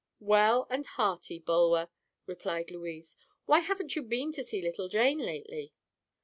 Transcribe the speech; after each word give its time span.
"Well 0.19 0.65
and 0.71 0.83
hearty, 0.87 1.37
Bulwer," 1.37 1.87
replied 2.25 2.71
Louise. 2.71 3.15
"Why 3.45 3.59
haven't 3.59 3.95
you 3.95 4.01
been 4.01 4.31
to 4.31 4.43
see 4.43 4.59
little 4.59 4.87
Jane 4.87 5.19
lately?" 5.19 5.73